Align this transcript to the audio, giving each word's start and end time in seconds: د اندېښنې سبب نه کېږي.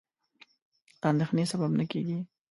د 1.01 1.03
اندېښنې 1.09 1.43
سبب 1.51 1.71
نه 1.79 1.85
کېږي. 1.91 2.17